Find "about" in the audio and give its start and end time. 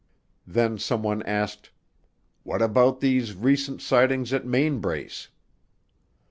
2.63-3.01